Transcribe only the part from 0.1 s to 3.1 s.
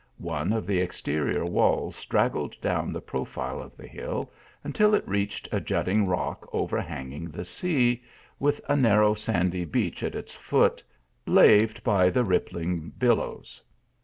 One of the ex terior walls straggled down the